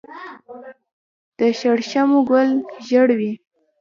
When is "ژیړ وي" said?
2.87-3.31